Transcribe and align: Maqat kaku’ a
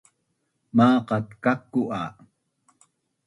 Maqat 0.75 1.27
kaku’ 1.43 1.81
a 2.03 2.03